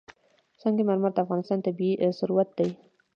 [0.61, 2.69] سنگ مرمر د افغانستان طبعي ثروت دی.